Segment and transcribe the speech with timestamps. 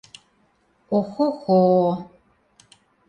[0.97, 1.61] —Охо-хо!